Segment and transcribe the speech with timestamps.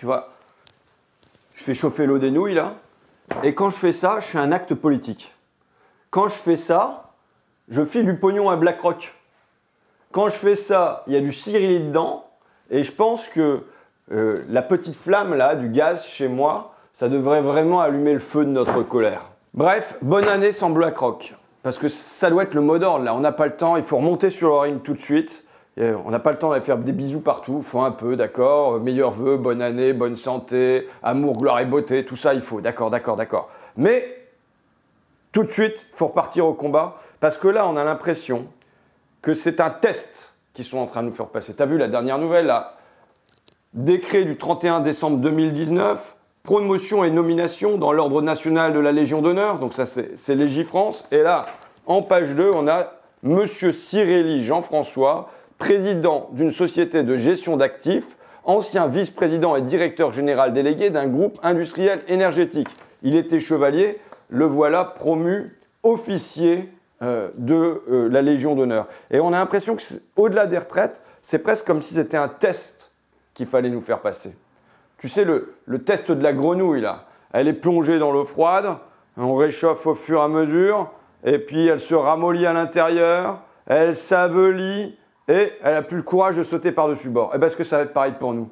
[0.00, 0.30] Tu vois,
[1.52, 2.76] je fais chauffer l'eau des nouilles là,
[3.42, 5.34] et quand je fais ça, je fais un acte politique.
[6.08, 7.12] Quand je fais ça,
[7.68, 9.12] je file du pognon à BlackRock.
[10.10, 12.24] Quand je fais ça, il y a du Cyril dedans,
[12.70, 13.62] et je pense que
[14.10, 18.46] euh, la petite flamme là, du gaz chez moi, ça devrait vraiment allumer le feu
[18.46, 19.24] de notre colère.
[19.52, 21.34] Bref, bonne année sans BlackRock.
[21.62, 23.14] Parce que ça doit être le mot d'ordre là.
[23.14, 25.44] On n'a pas le temps, il faut remonter sur le ring tout de suite.
[25.78, 28.80] On n'a pas le temps d'aller faire des bisous partout, faut un peu, d'accord.
[28.80, 32.90] Meilleurs vœux, bonne année, bonne santé, amour, gloire et beauté, tout ça il faut, d'accord,
[32.90, 33.48] d'accord, d'accord.
[33.76, 34.16] Mais
[35.32, 38.46] tout de suite, faut repartir au combat, parce que là, on a l'impression
[39.22, 41.54] que c'est un test qu'ils sont en train de nous faire passer.
[41.54, 42.76] Tu as vu la dernière nouvelle, là?
[43.72, 49.60] Décret du 31 décembre 2019, promotion et nomination dans l'ordre national de la Légion d'honneur,
[49.60, 51.06] donc ça c'est Légifrance.
[51.12, 51.44] Et là,
[51.86, 58.06] en page 2, on a Monsieur Cirelli Jean-François, président d'une société de gestion d'actifs,
[58.44, 62.68] ancien vice-président et directeur général délégué d'un groupe industriel énergétique.
[63.02, 64.00] Il était chevalier,
[64.30, 66.72] le voilà promu officier
[67.02, 68.88] euh, de euh, la Légion d'honneur.
[69.10, 69.82] Et on a l'impression que
[70.16, 72.94] au-delà des retraites, c'est presque comme si c'était un test
[73.34, 74.34] qu'il fallait nous faire passer.
[74.98, 78.76] Tu sais, le, test de la grenouille, là, elle est plongée dans l'eau froide,
[79.16, 80.90] on réchauffe au fur et à mesure,
[81.24, 84.98] et puis elle se ramollit à l'intérieur, elle s'avelit,
[85.30, 87.30] et elle n'a plus le courage de sauter par-dessus bord.
[87.32, 88.50] Et eh bien, est-ce que ça va être pareil pour nous?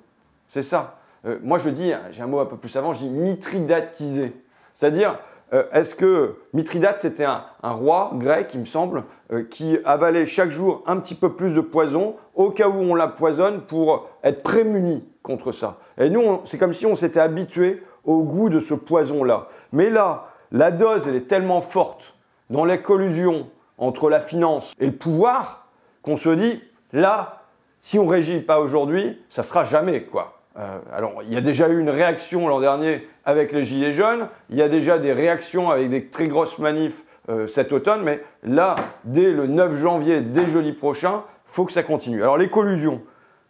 [0.48, 0.98] C'est ça.
[1.26, 4.32] Euh, moi, je dis, j'ai un mot un peu plus avant, je dis mitridatiser.
[4.74, 5.18] C'est-à-dire,
[5.52, 10.50] euh, est-ce que Mithridate, c'était un, roi grec, il me semble, euh, qui avalait chaque
[10.50, 14.44] jour un petit peu plus de poison au cas où on la poisonne pour être
[14.44, 15.78] prémuni contre ça?
[15.98, 19.48] Et nous, c'est comme si on s'était habitué au goût de ce poison-là.
[19.72, 22.14] Mais là, la dose, elle est tellement forte
[22.50, 23.48] dans les collusions
[23.78, 25.66] entre la finance et le pouvoir
[26.02, 27.42] qu'on se dit, là,
[27.80, 30.38] si on régit pas aujourd'hui, ça sera jamais, quoi.
[30.58, 34.28] Euh, alors, il y a déjà eu une réaction l'an dernier avec les Gilets jaunes,
[34.50, 38.22] il y a déjà des réactions avec des très grosses manifs euh, cet automne, mais
[38.42, 38.74] là,
[39.04, 42.22] dès le 9 janvier, dès jeudi prochain, faut que ça continue.
[42.22, 43.02] Alors, les collusions,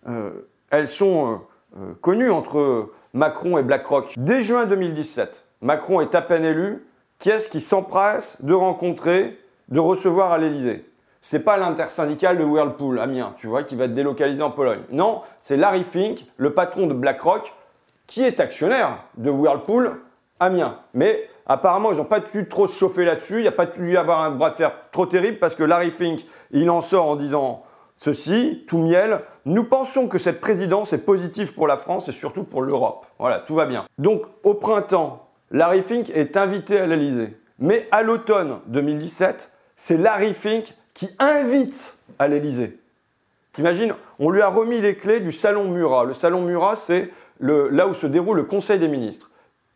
[0.06, 0.30] euh,
[0.70, 1.42] elles sont
[2.00, 4.14] connues entre Macron et BlackRock.
[4.16, 6.86] Dès juin 2017, Macron est à peine élu,
[7.18, 10.87] qui est-ce qui s'empresse de rencontrer, de recevoir à l'Élysée?
[11.20, 14.80] C'est pas l'intersyndicale de Whirlpool, Amiens, tu vois, qui va être délocalisé en Pologne.
[14.90, 17.52] Non, c'est Larry Fink, le patron de BlackRock,
[18.06, 20.00] qui est actionnaire de Whirlpool,
[20.40, 20.78] Amiens.
[20.94, 23.92] Mais apparemment, ils n'ont pas dû trop se chauffer là-dessus, il n'y a pas dû
[23.92, 27.06] y avoir un bras de fer trop terrible, parce que Larry Fink, il en sort
[27.06, 27.64] en disant
[27.96, 29.20] ceci, tout miel.
[29.44, 33.06] Nous pensons que cette présidence est positive pour la France et surtout pour l'Europe.
[33.18, 33.86] Voilà, tout va bien.
[33.98, 37.36] Donc, au printemps, Larry Fink est invité à l'Elysée.
[37.58, 42.76] Mais à l'automne 2017, c'est Larry Fink qui invite à l'Élysée.
[43.52, 46.04] T'imagines, on lui a remis les clés du salon Murat.
[46.04, 47.10] Le salon Murat, c'est
[47.40, 49.30] là où se déroule le Conseil des ministres.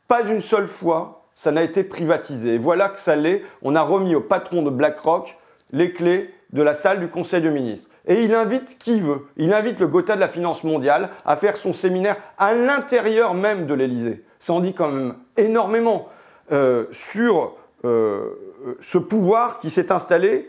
[0.09, 2.59] Pas une seule fois, ça n'a été privatisé.
[2.59, 3.45] Voilà que ça l'est.
[3.63, 5.39] On a remis au patron de BlackRock
[5.71, 7.89] les clés de la salle du Conseil des ministres.
[8.09, 9.29] Et il invite qui veut.
[9.37, 13.67] Il invite le Gotha de la finance mondiale à faire son séminaire à l'intérieur même
[13.67, 14.25] de l'Élysée.
[14.41, 16.09] Ça en dit quand même énormément
[16.51, 20.49] euh, sur euh, ce pouvoir qui s'est installé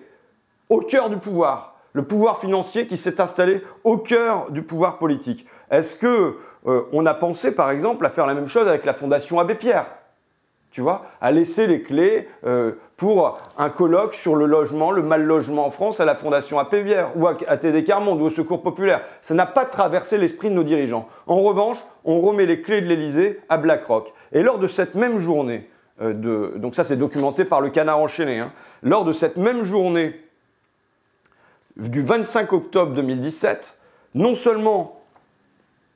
[0.73, 5.45] au cœur du pouvoir, le pouvoir financier qui s'est installé au cœur du pouvoir politique.
[5.69, 8.95] Est-ce que euh, on a pensé, par exemple, à faire la même chose avec la
[8.95, 9.85] Fondation Abbé Pierre?
[10.71, 15.23] Tu vois, à laisser les clés euh, pour un colloque sur le logement, le mal
[15.23, 18.63] logement en France à la Fondation Abbé Pierre ou à, TD Carmonde ou au Secours
[18.63, 19.03] Populaire.
[19.21, 21.07] Ça n'a pas traversé l'esprit de nos dirigeants.
[21.27, 24.11] En revanche, on remet les clés de l'Elysée à BlackRock.
[24.31, 25.69] Et lors de cette même journée,
[26.01, 28.51] euh, donc ça c'est documenté par le Canard enchaîné, hein,
[28.81, 30.15] lors de cette même journée
[31.77, 33.79] du 25 octobre 2017,
[34.15, 35.01] non seulement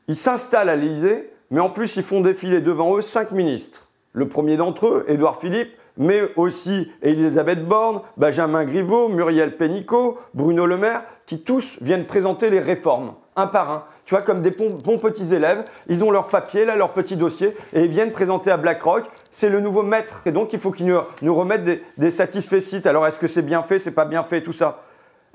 [0.08, 3.90] ils s'installent à l'Élysée, mais en plus ils font défiler devant eux cinq ministres.
[4.14, 10.66] Le premier d'entre eux, Édouard Philippe, mais aussi Elisabeth Borne, Benjamin Griveaux, Muriel Pénicaud, Bruno
[10.66, 13.84] Le Maire, qui tous viennent présenter les réformes, un par un.
[14.06, 17.54] Tu vois, comme des bons, petits élèves, ils ont leur papier, là, leur petit dossier,
[17.74, 19.04] et ils viennent présenter à BlackRock.
[19.31, 23.19] C'est le nouveau maître, et donc il faut qu'ils nous, remettent des, des Alors, est-ce
[23.19, 24.81] que c'est bien fait, c'est pas bien fait, tout ça?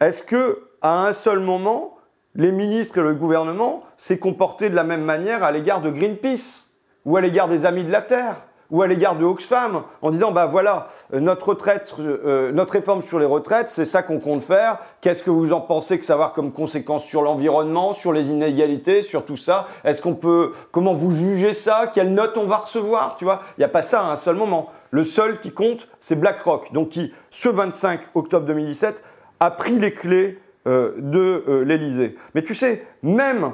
[0.07, 1.97] Est-ce que à un seul moment,
[2.35, 6.73] les ministres et le gouvernement s'est comporté de la même manière à l'égard de Greenpeace
[7.05, 8.37] ou à l'égard des Amis de la Terre
[8.73, 13.19] ou à l'égard de Oxfam en disant bah voilà notre retraite, euh, notre réforme sur
[13.19, 14.79] les retraites, c'est ça qu'on compte faire.
[15.03, 18.31] Qu'est-ce que vous en pensez que ça va avoir comme conséquence sur l'environnement, sur les
[18.31, 19.69] inégalités, sur tout ça?
[19.85, 21.93] Est-ce qu'on peut comment vous jugez ça?
[21.93, 23.17] Quelle note on va recevoir?
[23.19, 24.71] Tu vois, il n'y a pas ça à un seul moment.
[24.91, 29.03] Le seul qui compte, c'est BlackRock, donc qui ce 25 octobre 2017
[29.43, 32.17] a pris les clés euh, de euh, l'Élysée.
[32.35, 33.53] Mais tu sais, même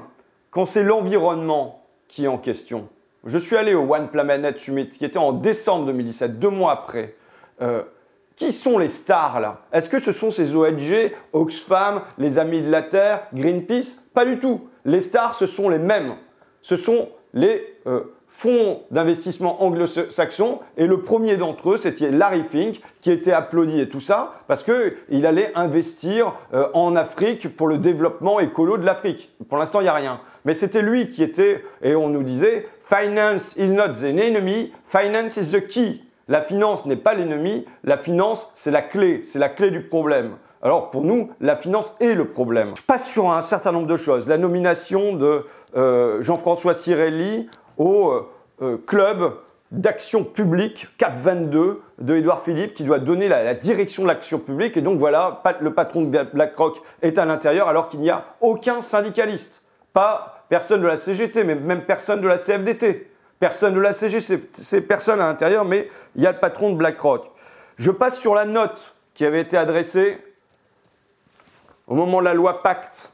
[0.51, 2.89] quand c'est l'environnement qui est en question.
[3.25, 7.15] Je suis allé au One Planet Summit qui était en décembre 2017, deux mois après.
[7.63, 7.83] Euh,
[8.37, 9.63] qui sont les stars là?
[9.73, 13.97] Est-ce que ce sont ces ONG, Oxfam, les Amis de la Terre, Greenpeace?
[14.13, 14.69] Pas du tout.
[14.85, 16.17] Les stars, ce sont les mêmes.
[16.61, 20.61] Ce sont les euh, fonds d'investissement anglo-saxons.
[20.77, 24.63] Et le premier d'entre eux, c'était Larry Fink, qui était applaudi et tout ça, parce
[24.63, 29.35] qu'il allait investir euh, en Afrique pour le développement écolo de l'Afrique.
[29.49, 30.21] Pour l'instant, il n'y a rien.
[30.45, 35.37] Mais c'était lui qui était, et on nous disait, Finance is not the enemy, finance
[35.37, 36.01] is the key.
[36.29, 40.37] La finance n'est pas l'ennemi, la finance c'est la clé, c'est la clé du problème.
[40.63, 42.73] Alors pour nous, la finance est le problème.
[42.77, 44.29] Je passe sur un certain nombre de choses.
[44.29, 45.45] La nomination de
[45.77, 47.49] euh, Jean-François Cirelli
[47.79, 48.29] au euh,
[48.63, 49.35] euh, club
[49.71, 54.77] d'action publique CAP 22 de Édouard Philippe qui doit donner la, direction de l'action publique.
[54.77, 58.81] Et donc voilà, le patron de BlackRock est à l'intérieur alors qu'il n'y a aucun
[58.81, 59.65] syndicaliste.
[59.93, 63.11] Pas personne de la CGT, mais même personne de la CFDT.
[63.41, 66.77] Personne de la CG, c'est personne à l'intérieur, mais il y a le patron de
[66.77, 67.31] BlackRock.
[67.77, 70.19] Je passe sur la note qui avait été adressée
[71.87, 73.13] au moment de la loi Pacte,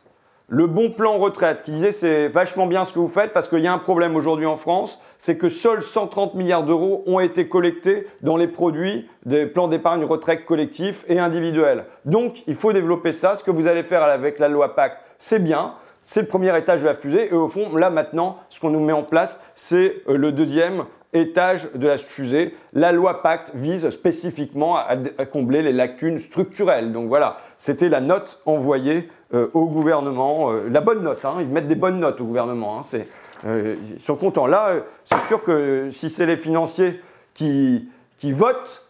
[0.49, 3.61] le bon plan retraite, qui disait c'est vachement bien ce que vous faites parce qu'il
[3.61, 7.49] y a un problème aujourd'hui en France, c'est que seuls 130 milliards d'euros ont été
[7.49, 11.87] collectés dans les produits des plans d'épargne retraite collectifs et individuels.
[12.05, 13.37] Donc il faut développer ça.
[13.37, 15.75] Ce que vous allez faire avec la loi Pacte, c'est bien.
[16.03, 17.29] C'est le premier étage de la fusée.
[17.31, 20.85] Et au fond, là maintenant, ce qu'on nous met en place, c'est euh, le deuxième
[21.15, 22.55] étage de la fusée.
[22.73, 26.93] La loi Pacte vise spécifiquement à, combler les lacunes structurelles.
[26.93, 29.09] Donc voilà, c'était la note envoyée
[29.53, 30.53] au gouvernement.
[30.53, 31.37] Euh, la bonne note, hein.
[31.41, 32.81] ils mettent des bonnes notes au gouvernement.
[32.81, 32.99] Hein.
[33.45, 34.47] ils sont contents.
[34.47, 37.01] Là, c'est sûr que si c'est les financiers
[37.35, 37.89] qui,
[38.23, 38.87] votent,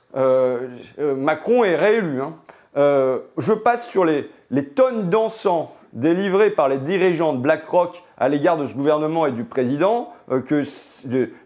[0.99, 2.21] Macron est réélu.
[2.21, 2.35] Hein.
[2.77, 8.57] je passe sur les, les tonnes d'encens délivré par les dirigeants de BlackRock à l'égard
[8.57, 10.63] de ce gouvernement et du président, euh, que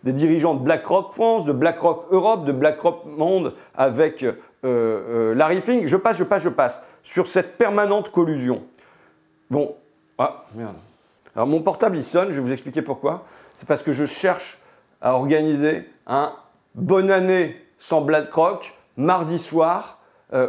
[0.03, 4.33] des dirigeants de BlackRock France, de BlackRock Europe, de BlackRock Monde avec euh,
[4.65, 5.87] euh, Larry Fink.
[5.87, 6.83] Je passe, je passe, je passe.
[7.03, 8.63] Sur cette permanente collusion.
[9.51, 9.75] Bon,
[10.19, 10.77] ah, merde.
[11.35, 13.25] Alors mon portable il sonne, je vais vous expliquer pourquoi.
[13.57, 14.59] C'est parce que je cherche
[15.01, 16.33] à organiser un
[16.75, 19.99] bonne année sans BlackRock mardi soir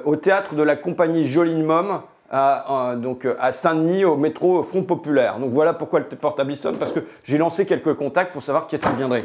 [0.06, 2.02] au théâtre de la compagnie Joline Mom
[2.32, 5.40] à, donc, à Saint-Denis au métro Front Populaire.
[5.40, 8.76] Donc voilà pourquoi le portable sonne, parce que j'ai lancé quelques contacts pour savoir qui
[8.76, 9.24] est-ce qui viendrait.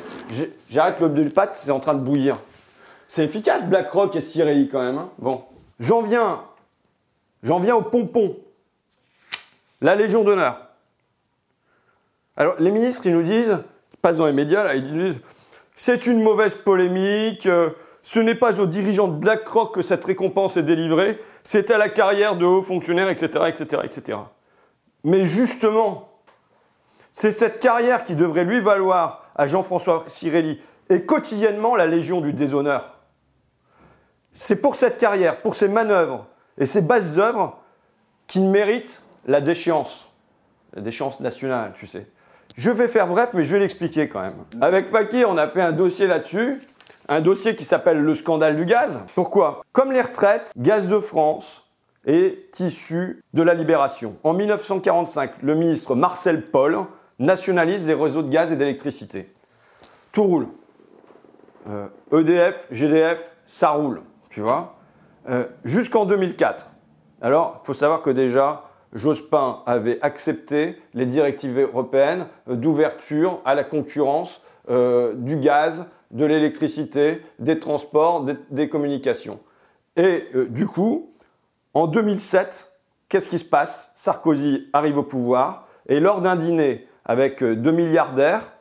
[0.71, 2.37] J'arrête le de pâte, c'est en train de bouillir.
[3.07, 4.99] C'est efficace BlackRock et Cirelli quand même.
[4.99, 5.11] Hein.
[5.19, 5.43] bon,
[5.79, 6.41] j'en viens,
[7.43, 8.37] j'en viens au pompon.
[9.85, 10.71] La Légion d'honneur.
[12.39, 13.59] Alors les ministres, ils nous disent,
[13.93, 15.21] ils passent dans les médias, là, ils disent,
[15.75, 17.45] c'est une mauvaise polémique.
[17.45, 17.69] Euh,
[18.01, 21.91] ce n'est pas aux dirigeants de BlackRock que cette récompense est délivrée, c'est à la
[21.91, 24.19] carrière de hauts fonctionnaires, etc., etc., etc.
[25.05, 26.09] Mais justement,
[27.13, 32.33] c'est cette carrière qui devrait lui valoir à Jean-François Cirelli et quotidiennement la Légion du
[32.33, 33.01] déshonneur.
[34.33, 36.27] C'est pour cette carrière, pour ces manœuvres
[36.57, 37.59] et ces basses œuvres
[38.27, 40.09] qu'il mérite la déchéance.
[40.75, 42.07] La déchéance nationale, tu sais.
[42.57, 44.35] Je vais faire bref, mais je vais l'expliquer quand même.
[44.61, 46.61] Avec Fakir, on a fait un dossier là-dessus
[47.09, 49.05] un dossier qui s'appelle le scandale du gaz.
[49.15, 49.63] Pourquoi?
[49.73, 51.69] Comme les retraites, Gaz de France
[52.07, 54.17] est issu de la libération.
[54.23, 56.79] En 1945, le ministre Marcel Paul
[57.19, 59.33] nationalise les réseaux de gaz et d'électricité.
[60.13, 60.49] Tout roule.
[61.67, 61.71] EDF,
[62.11, 64.77] euh, e GDF, ça roule, tu vois.
[65.29, 66.71] Euh, jusqu'en 2004.
[67.23, 68.64] Alors, il faut savoir que déjà,
[68.95, 77.21] Jospin avait accepté les directives européennes d'ouverture à la concurrence euh, du gaz de l'électricité,
[77.41, 79.41] des transports, des, communications.
[79.97, 81.11] Et euh, du coup,
[81.75, 82.73] en 2007,
[83.09, 83.91] qu'est-ce qui se passe?
[83.97, 88.53] Sarkozy arrive au pouvoir et lors d'un dîner avec euh, deux milliardaires,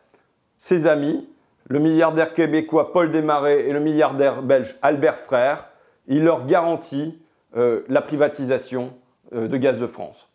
[0.58, 1.30] ses amis,
[1.70, 5.70] le milliardaire québécois Paul Desmarais et le milliardaire belge Albert Frère,
[6.08, 7.20] il leur garantit
[7.56, 8.94] la privatisation
[9.34, 10.30] de Gaz de France.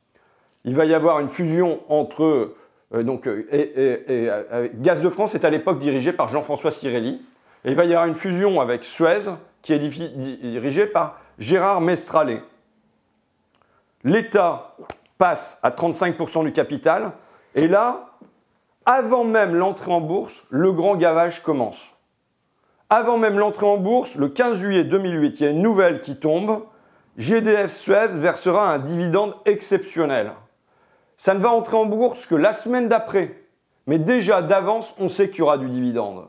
[0.64, 2.54] Il va y avoir une fusion entre
[2.94, 3.04] euh,
[4.10, 7.22] euh, Gaz de France est à l'époque dirigé par Jean-François Cirelli.
[7.64, 9.30] Et il va y avoir une fusion avec Suez
[9.62, 12.42] qui est dirigée par Gérard Mestralet.
[14.04, 14.76] L'État
[15.18, 17.12] passe à 35% du capital.
[17.54, 18.10] Et là,
[18.86, 21.90] avant même l'entrée en bourse, le grand gavage commence.
[22.90, 26.16] Avant même l'entrée en bourse, le 15 juillet 2008, il y a une nouvelle qui
[26.16, 26.62] tombe.
[27.18, 30.32] GDF Suez versera un dividende exceptionnel.
[31.16, 33.42] Ça ne va entrer en bourse que la semaine d'après.
[33.88, 36.26] Mais déjà d'avance, on sait qu'il y aura du dividende.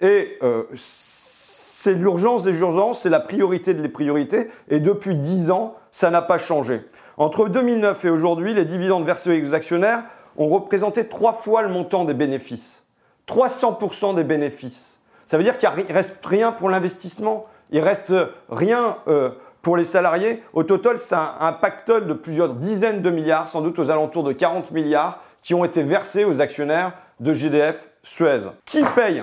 [0.00, 4.48] Et euh, c'est l'urgence des urgences, c'est la priorité des priorités.
[4.68, 6.80] Et depuis 10 ans, ça n'a pas changé.
[7.18, 10.04] Entre 2009 et aujourd'hui, les dividendes versés aux actionnaires
[10.38, 12.86] ont représenté trois fois le montant des bénéfices.
[13.28, 15.00] 300% des bénéfices.
[15.26, 18.14] Ça veut dire qu'il ne reste rien pour l'investissement, il reste
[18.50, 19.30] rien euh,
[19.62, 20.42] pour les salariés.
[20.52, 24.32] Au total, c'est un, pactole de plusieurs dizaines de milliards, sans doute aux alentours de
[24.32, 28.40] 40 milliards, qui ont été versés aux actionnaires de GDF Suez.
[28.64, 29.22] Qui paye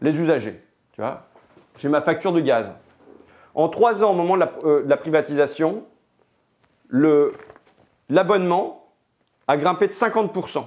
[0.00, 0.60] Les usagers.
[1.78, 2.72] J'ai ma facture de gaz.
[3.54, 5.84] En trois ans, au moment de la, euh, de la privatisation,
[8.08, 8.92] l'abonnement
[9.48, 10.64] a grimpé de 50%.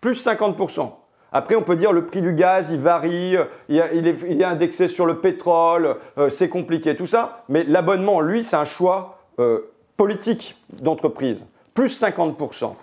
[0.00, 0.92] Plus 50%.
[1.32, 3.36] Après, on peut dire le prix du gaz, il varie,
[3.68, 7.44] il, est, il est, indexé sur le pétrole, euh, c'est compliqué, tout ça.
[7.48, 11.44] Mais l'abonnement, lui, c'est un choix euh, politique d'entreprise.
[11.74, 12.74] Plus 50%.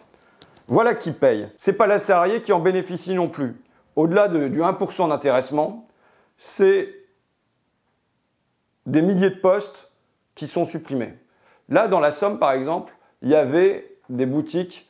[0.68, 1.48] Voilà qui paye.
[1.58, 3.56] C'est pas la salarié qui en bénéficie non plus.
[3.96, 5.88] Au-delà de, du 1% d'intéressement,
[6.38, 6.94] c'est
[8.86, 9.90] des milliers de postes
[10.36, 11.14] qui sont supprimés.
[11.70, 14.90] Là, dans la Somme, par exemple, il y avait des boutiques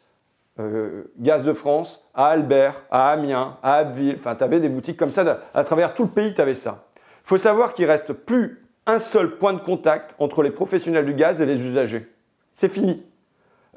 [0.58, 4.16] euh, Gaz de France à Albert, à Amiens, à Abbeville.
[4.20, 5.40] Enfin, tu avais des boutiques comme ça.
[5.54, 6.86] À travers tout le pays, tu avais ça.
[6.96, 11.14] Il faut savoir qu'il reste plus un seul point de contact entre les professionnels du
[11.14, 12.08] gaz et les usagers.
[12.54, 13.06] C'est fini.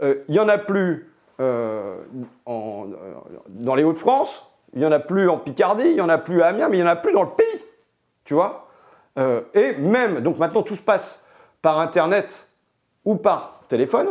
[0.03, 1.97] Euh, il n'y en a plus euh,
[2.47, 2.87] en,
[3.49, 6.43] dans les Hauts-de-France, il n'y en a plus en Picardie, il n'y en a plus
[6.43, 7.65] à Amiens, mais il n'y en a plus dans le pays.
[8.25, 8.67] Tu vois?
[9.55, 11.25] Et même, donc maintenant tout se passe
[11.61, 12.49] par Internet
[13.05, 14.07] ou par téléphone,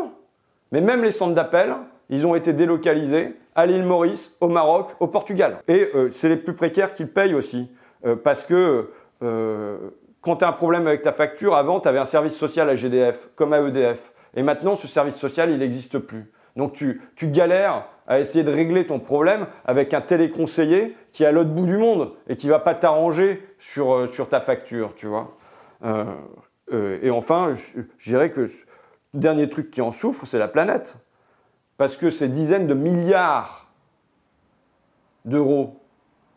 [0.73, 1.73] mais même les centres d'appel,
[2.09, 5.57] ils ont été délocalisés à l'île Maurice, au Maroc, au Portugal.
[5.67, 7.69] Et euh, c'est les plus précaires qui payent aussi.
[8.05, 8.91] Euh, parce que
[9.23, 9.77] euh,
[10.21, 12.75] quand tu as un problème avec ta facture, avant, tu avais un service social à
[12.75, 14.13] GDF, comme à EDF.
[14.35, 16.31] Et maintenant, ce service social, il n'existe plus.
[16.55, 21.27] Donc tu, tu, galères à essayer de régler ton problème avec un téléconseiller qui est
[21.27, 25.05] à l'autre bout du monde et qui va pas t'arranger sur, sur ta facture, tu
[25.05, 25.35] vois.
[26.71, 28.49] et enfin, je, je dirais que le
[29.13, 30.97] dernier truc qui en souffre, c'est la planète
[31.77, 33.67] parce que ces dizaines de milliards
[35.25, 35.79] d'euros,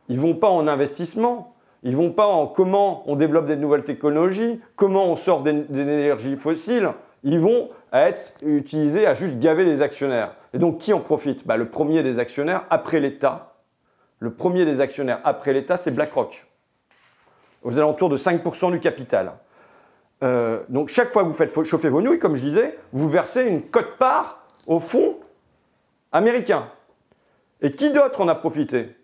[0.09, 3.57] ils ne vont pas en investissement, ils ne vont pas en comment on développe des
[3.57, 6.91] nouvelles technologies, comment on sort des, énergies fossiles,
[7.23, 10.35] ils vont être utilisés à juste gaver les actionnaires.
[10.53, 11.47] Et donc qui en profite?
[11.47, 13.55] Bah, Le premier des actionnaires après l'État,
[14.19, 16.47] le premier des actionnaires après l'État, c'est BlackRock,
[17.63, 19.33] aux alentours de 5% du capital.
[20.23, 23.47] Euh, donc chaque fois que vous faites chauffer vos nouilles, comme je disais, vous versez
[23.47, 25.17] une cote-part au fond
[26.13, 26.69] américain.
[27.61, 28.97] Et qui d'autre en a profité?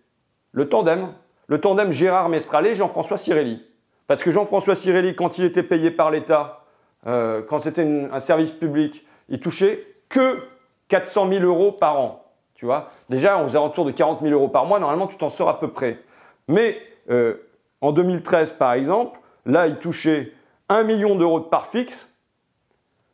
[0.51, 1.13] Le tandem.
[1.47, 3.63] Le tandem Gérard Mestralet, Jean-François Cirelli.
[4.07, 6.65] Parce que Jean-François Cirelli, quand il était payé par l'État,
[7.05, 10.41] euh, quand c'était un service public, il touchait que
[10.87, 12.23] 400 000 euros par an.
[12.55, 12.89] Tu vois?
[13.09, 15.67] Déjà, aux alentours de 40 000 euros par mois, normalement, tu t'en sors à peu
[15.69, 15.99] près.
[16.47, 17.35] Mais euh,
[17.81, 20.33] en 2013, par exemple, là, il touchait
[20.69, 22.16] 1 million d'euros de part fixe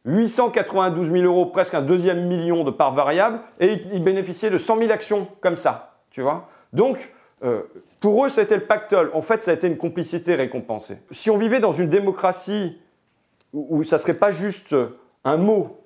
[0.05, 4.77] 892 000 euros, presque un deuxième million de parts variables, et ils bénéficiaient de 100
[4.77, 6.50] 000 actions comme ça, tu vois.
[6.74, 7.62] Donc, euh,
[8.01, 9.12] pour eux, c'était le pactole.
[9.13, 10.98] En fait, ça a été une complicité récompensée.
[11.12, 12.77] Si on vivait dans une démocratie
[13.53, 14.75] où, ça serait pas juste
[15.24, 15.79] un mot,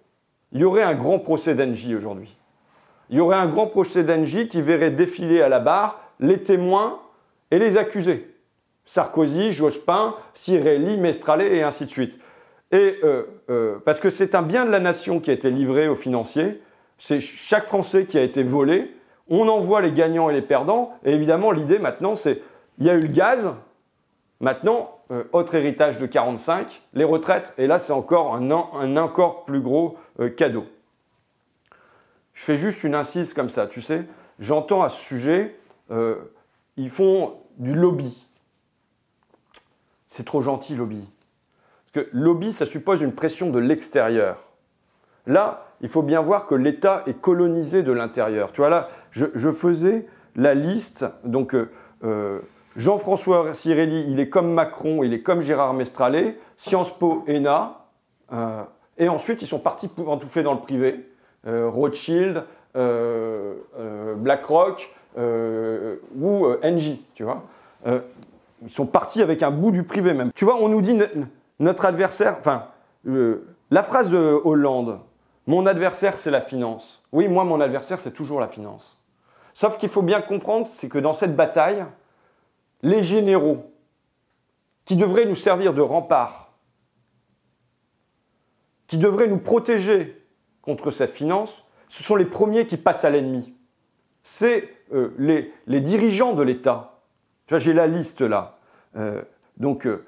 [0.51, 2.35] il y aurait un grand procès d'Engie aujourd'hui.
[3.09, 6.99] Il y aurait un grand procès d'Engie qui verrait défiler à la barre les témoins
[7.51, 8.33] et les accusés.
[8.85, 12.17] Sarkozy, Jospin, Cirelli, Mestralet et ainsi de suite.
[12.71, 15.87] Et euh, euh, parce que c'est un bien de la nation qui a été livré
[15.87, 16.61] aux financiers,
[16.97, 18.93] c'est chaque Français qui a été volé.
[19.29, 20.93] On envoie les gagnants et les perdants.
[21.05, 22.41] Et évidemment, l'idée maintenant, c'est
[22.79, 23.53] il y a eu le gaz.
[24.39, 27.53] Maintenant, euh, autre héritage de 45, les retraites.
[27.57, 29.97] Et là, c'est encore un, un, encore plus gros
[30.35, 30.65] cadeau.
[32.33, 34.05] Je fais juste une incise comme ça, tu sais.
[34.39, 35.55] J'entends à ce sujet,
[36.77, 38.27] ils font du lobby.
[40.05, 41.07] C'est trop gentil, lobby
[41.93, 44.51] que lobby, ça suppose une pression de l'extérieur.
[45.25, 48.51] Là, il faut bien voir que l'État est colonisé de l'intérieur.
[48.51, 51.05] Tu vois, là, je, faisais la liste.
[51.23, 51.69] Donc, euh,
[52.03, 52.39] euh,
[52.75, 57.85] Jean-François Cirelli, il est comme Macron, il est comme Gérard Mestralet, Sciences Po, ENA.
[58.33, 58.63] Euh,
[58.97, 61.09] et ensuite, ils sont partis pour entoufler dans le privé.
[61.45, 62.43] Rothschild,
[64.17, 67.43] BlackRock ou Engie, tu vois.
[67.85, 70.31] ils sont partis avec un bout du privé même.
[70.35, 70.97] Tu vois, on nous dit
[71.59, 72.67] notre adversaire, enfin,
[73.03, 74.99] la phrase de Hollande,
[75.45, 77.03] mon adversaire c'est la finance.
[77.11, 78.97] Oui, moi mon adversaire c'est toujours la finance.
[79.53, 81.85] Sauf qu'il faut bien comprendre, c'est que dans cette bataille,
[82.83, 83.71] les généraux
[84.85, 86.53] qui devraient nous servir de rempart,
[88.87, 90.23] qui devraient nous protéger
[90.61, 93.53] contre cette finance, ce sont les premiers qui passent à l'ennemi.
[94.23, 97.01] C'est euh, les, dirigeants de l'État.
[97.49, 98.59] J'ai la liste là.
[98.95, 99.21] Euh,
[99.57, 100.05] donc, euh,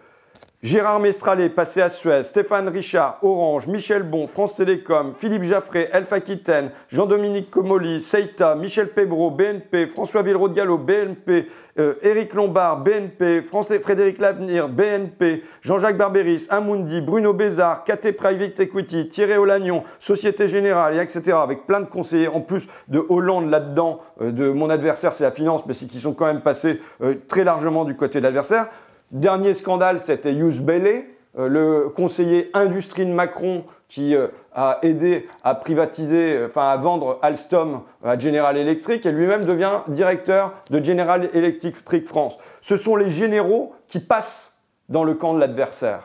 [0.62, 6.12] Gérard Mestralet, passé à Suez, Stéphane Richard, Orange, Michel Bon, France Télécom, Philippe Jaffré, Elf
[6.12, 11.48] Aquitaine, Jean-Dominique Comoli, Seita, Michel Pebro, BNP, François Villeroy de Gallo, BNP,
[11.80, 13.42] euh, Éric Lombard, BNP,
[13.82, 21.00] Frédéric Lavenir, BNP, Jean-Jacques Barberis, Amundi, Bruno Bézard, KT Private Equity, Thierry Olagnon, Société Générale,
[21.00, 21.38] etc.
[21.42, 25.32] Avec plein de conseillers, en plus de Hollande là-dedans, euh, de mon adversaire c'est la
[25.32, 28.68] finance, mais c'est qui sont quand même passés euh, très largement du côté de l'adversaire.
[29.12, 35.28] Dernier scandale, c'était Hughes Bailey, euh, le conseiller industrie de Macron qui euh, a aidé
[35.44, 40.84] à privatiser, euh, enfin à vendre Alstom à General Electric et lui-même devient directeur de
[40.84, 42.38] General Electric France.
[42.62, 46.04] Ce sont les généraux qui passent dans le camp de l'adversaire.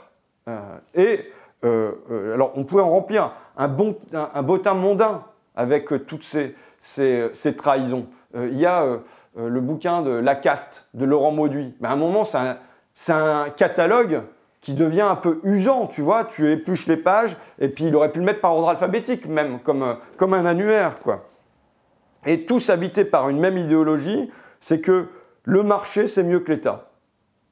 [0.95, 1.31] et
[1.63, 5.23] alors on pourrait en remplir un, bon, un, bottin mondain
[5.57, 8.05] avec toutes ces, ces, trahisons.
[8.35, 8.99] Il y a
[9.39, 11.75] le bouquin de La Caste de Laurent Mauduit.
[11.81, 12.59] Mais à un moment, c'est un
[12.95, 14.23] c'est un catalogue
[14.61, 18.11] qui devient un peu usant, tu vois, tu épluches les pages, et puis il aurait
[18.11, 21.29] pu le mettre par ordre alphabétique même, comme, euh, un annuaire, quoi.
[22.25, 25.09] Et tous habités par une même idéologie, c'est que
[25.43, 26.89] le marché, c'est mieux que l'État.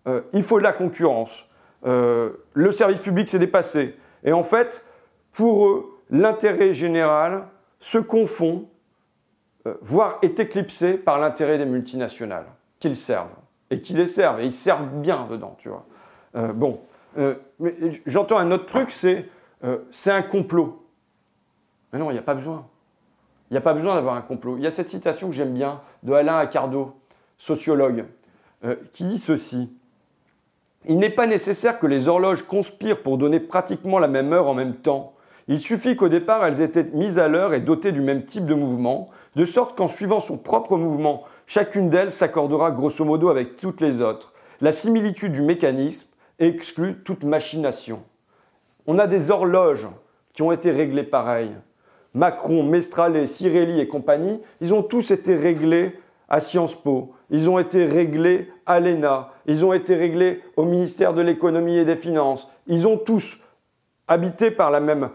[0.09, 1.47] Euh, il faut de la concurrence.
[1.85, 3.95] Euh, le service public s'est dépassé.
[4.25, 4.87] Et en fait,
[5.33, 7.45] pour eux, l'intérêt général
[7.79, 8.69] se confond,
[9.83, 12.47] voire est éclipsé par l'intérêt des multinationales
[12.81, 13.29] qu'ils servent
[13.73, 14.41] et qui les servent.
[14.41, 15.87] Et ils servent bien dedans, tu vois.
[16.37, 16.81] Euh, bon,
[17.19, 17.75] euh, mais
[18.07, 19.29] j'entends un autre truc, c'est
[19.65, 20.87] euh, c'est un complot.
[21.93, 22.67] Mais non, il n'y a pas besoin.
[23.51, 24.57] Il n'y a pas besoin d'avoir un complot.
[24.59, 26.95] Il y a cette citation que j'aime bien de Alain Accardo,
[27.37, 28.07] sociologue,
[28.93, 29.77] qui dit ceci.
[30.87, 34.55] Il n'est pas nécessaire que les horloges conspirent pour donner pratiquement la même heure en
[34.55, 35.13] même temps.
[35.49, 38.47] Il suffit qu'au départ, elles aient été mises à l'heure et dotées du même type
[38.47, 43.57] de mouvement, de sorte qu'en suivant son propre mouvement Chacune d'elles s'accordera grosso modo avec
[43.57, 44.33] toutes les autres.
[44.63, 48.05] La similitude du mécanisme exclut toute machination.
[48.87, 49.87] On a des horloges
[50.33, 51.51] qui ont été réglées pareil.
[52.15, 57.59] Macron, Mestralet, Cirelli et compagnie, ils ont tous été réglés à Sciences Po, ils ont
[57.59, 62.49] été réglés à l'ENA, ils ont été réglés au ministère de l'économie et des finances.
[62.67, 63.41] Ils ont tous
[64.09, 65.11] habité par la même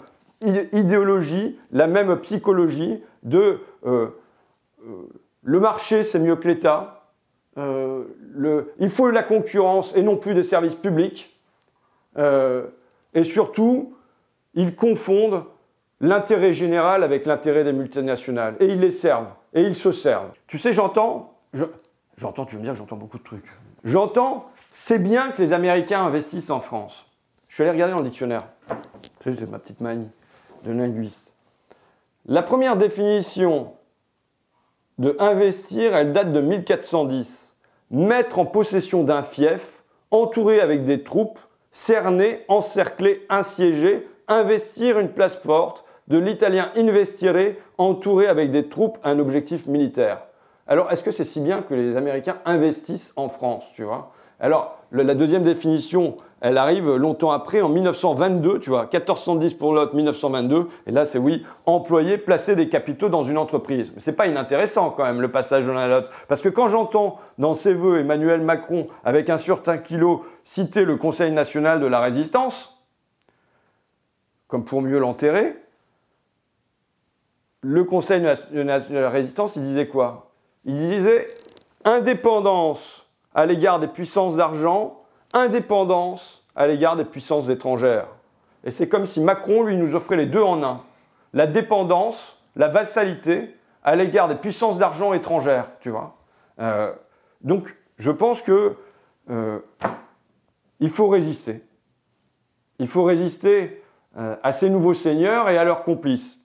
[0.72, 4.10] idéologie, la même psychologie de euh,
[4.86, 5.08] euh,
[5.44, 7.06] le marché, c'est mieux que l'État.
[7.58, 8.04] Euh,
[8.80, 11.36] il faut la concurrence et non plus des services publics.
[12.18, 12.68] Euh,
[13.14, 13.96] et surtout,
[14.54, 15.44] ils confondent
[16.00, 18.56] l'intérêt général avec l'intérêt des multinationales.
[18.60, 19.32] Et ils les servent.
[19.54, 20.32] Et ils se servent.
[20.48, 21.34] Tu sais, j'entends.
[22.18, 23.46] J'entends, tu veux me dire que j'entends beaucoup de trucs.
[23.84, 27.06] J'entends, c'est bien que les Américains investissent en France.
[27.48, 28.44] Je suis allé regarder dans le dictionnaire.
[29.22, 30.10] C'est ma petite manie
[30.64, 31.32] de linguiste.
[32.26, 33.74] La première définition
[34.98, 37.54] de investir, elle date de 1410.
[37.92, 41.40] Mettre en possession d'un fief, entouré avec des troupes,
[41.72, 49.20] cerner, encercler, insiéger, investir une place forte, de l'italien investire, entouré avec des troupes, un
[49.20, 50.22] objectif militaire.
[50.68, 54.12] Alors, est-ce que c'est si bien que les Américains investissent en France, tu vois?
[54.40, 59.96] Alors, la deuxième définition elle arrive longtemps après, en 1922, tu vois, 1410 pour l'autre,
[59.96, 63.92] 1922, et là c'est oui, employer, placer des capitaux dans une entreprise.
[63.96, 66.68] Mais c'est pas inintéressant quand même le passage de l'un à l'autre, parce que quand
[66.68, 71.88] j'entends dans ses voeux Emmanuel Macron, avec un certain kilo, citer le Conseil national de
[71.88, 72.86] la résistance,
[74.48, 75.56] comme pour mieux l'enterrer,
[77.62, 80.32] le Conseil national de la résistance, il disait quoi?
[80.66, 81.28] Il disait
[81.84, 85.02] indépendance à l'égard des puissances d'argent,
[85.38, 88.08] indépendance à l'égard des puissances étrangères.
[88.64, 90.82] Et c'est comme si Macron, lui, nous offrait les deux en un.
[91.34, 96.18] La dépendance, la vassalité à l'égard des puissances d'argent étrangères, tu vois.
[96.60, 96.92] Euh,
[97.42, 98.76] donc, je pense que
[99.30, 99.60] euh,
[100.80, 101.64] il faut résister.
[102.80, 103.82] Il faut résister
[104.18, 106.38] euh, à ces nouveaux seigneurs et à leurs complices.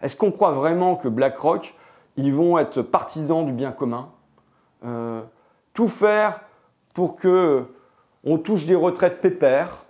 [0.00, 1.74] Est-ce qu'on croit vraiment que BlackRock,
[2.16, 4.10] ils vont être partisans du bien commun?
[5.74, 6.40] Tout faire
[7.00, 7.64] pour que
[8.24, 9.86] on touche des retraites pépères,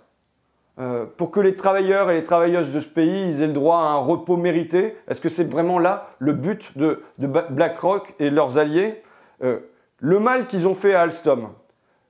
[0.79, 3.89] euh, pour que les travailleurs et les travailleuses de ce pays aient le droit à
[3.89, 4.95] un repos mérité.
[5.09, 9.03] Est-ce que c'est vraiment là le but de, BlackRock et leurs alliés?
[9.43, 9.59] Euh,
[9.99, 11.49] Le mal qu'ils ont fait à Alstom,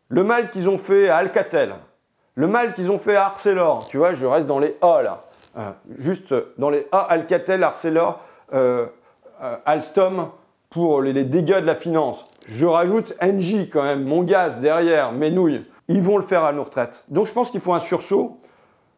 [0.10, 1.74] le mal qu'ils ont fait à Alcatel,
[2.36, 5.24] le mal qu'ils ont fait à Arcelor, tu vois, je reste dans les A là,
[5.58, 8.20] euh, juste dans les A, Alcatel, Arcelor,
[9.66, 10.30] Alstom,
[10.70, 12.24] pour les, dégâts de la finance.
[12.46, 15.66] Je rajoute NJ quand même, mon gaz derrière, mes nouilles.
[15.88, 17.06] Ils vont le faire à nos retraites.
[17.10, 18.40] Donc je pense qu'il faut un sursaut,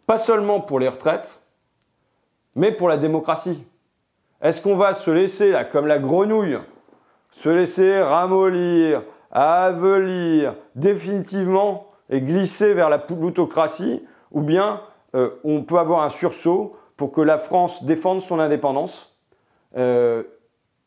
[0.06, 1.42] pas seulement pour les retraites,
[2.56, 3.66] mais pour la démocratie.
[4.42, 6.60] Est-ce qu'on va se laisser, là, comme la grenouille,
[7.32, 14.82] se laisser ramollir, avelir définitivement et glisser vers la plutocratie, ou bien
[15.16, 19.18] euh, on peut avoir un sursaut pour que la France défende son indépendance
[19.78, 20.24] euh,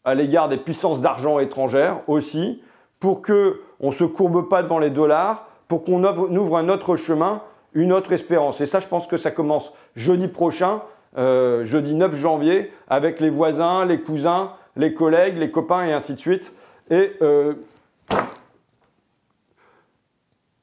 [0.06, 2.62] à l'égard des puissances d'argent étrangères aussi,
[2.98, 7.42] pour qu'on ne se courbe pas devant les dollars, pour qu'on ouvre un autre chemin,
[7.74, 8.62] une autre espérance.
[8.62, 10.80] Et ça, je pense que ça commence jeudi prochain,
[11.18, 16.14] euh, jeudi 9 janvier, avec les voisins, les cousins, les collègues, les copains et ainsi
[16.14, 16.54] de suite.
[16.88, 17.12] Et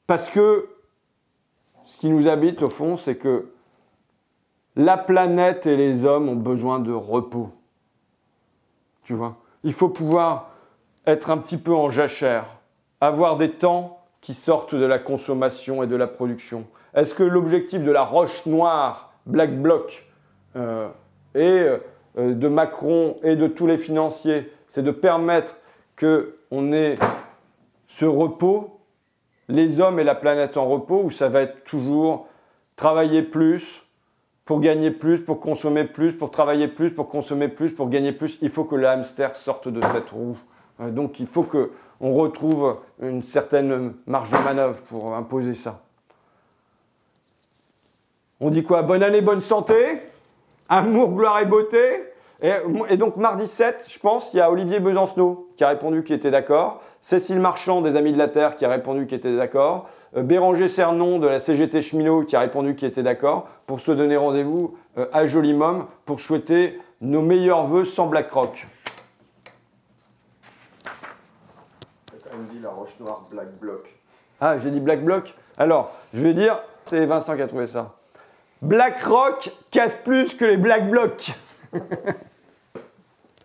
[0.07, 0.69] parce que
[1.85, 3.51] ce qui nous habite au fond, c'est que
[4.75, 7.49] la planète et les hommes ont besoin de repos.
[9.03, 10.51] Tu vois Il faut pouvoir
[11.05, 12.45] être un petit peu en jachère,
[13.01, 16.65] avoir des temps qui sortent de la consommation et de la production.
[16.93, 20.05] Est-ce que l'objectif de la roche noire, Black Bloc,
[20.55, 20.87] euh,
[21.35, 21.39] et
[22.17, 25.57] euh, de Macron et de tous les financiers, c'est de permettre
[25.99, 26.97] qu'on ait
[27.87, 28.79] ce repos,
[29.49, 32.27] les hommes et la planète en repos, ou ça va être toujours
[32.75, 33.83] travailler plus,
[34.45, 38.37] pour gagner plus, pour consommer plus, pour travailler plus, pour consommer plus, pour gagner plus,
[38.41, 40.37] il faut que le hamster sorte de cette roue.
[40.81, 45.81] Euh, donc il faut qu'on retrouve une certaine marge de manœuvre pour imposer ça.
[48.39, 48.81] On dit quoi?
[48.81, 50.01] Bonne année, bonne santé,
[50.67, 52.12] amour, gloire et beauté.
[52.43, 56.13] Et, donc mardi 7, je pense, il y a Olivier Besancenot qui a répondu qu'il
[56.13, 59.87] était d'accord, Cécile Marchand des Amis de la Terre qui a répondu qu'il était d'accord,
[60.17, 63.93] euh, Béranger Cernon de la CGT Cheminot qui a répondu qu'il était d'accord, pour se
[63.93, 68.25] donner rendez-vous euh, à Jolimum pour souhaiter nos meilleurs voeux sans même
[72.51, 73.87] dit la roche noire Black Bloc.
[74.41, 77.93] Ah, j'ai dit Black Bloc Alors, je vais dire, c'est Vincent qui a trouvé ça.
[78.61, 81.31] BlackRock casse plus que les Black Blocs.